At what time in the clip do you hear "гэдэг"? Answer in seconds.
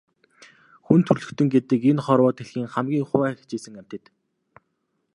1.53-1.81